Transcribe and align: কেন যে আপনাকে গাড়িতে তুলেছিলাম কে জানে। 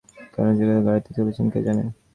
কেন 0.33 0.47
যে 0.57 0.63
আপনাকে 0.63 0.85
গাড়িতে 0.87 1.09
তুলেছিলাম 1.15 1.47
কে 1.53 1.59
জানে। 1.67 1.83